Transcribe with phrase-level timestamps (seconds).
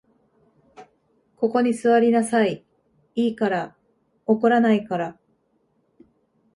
[1.35, 2.65] ここに坐りなさい、
[3.13, 3.75] いいから。
[4.25, 5.19] 怒らないから。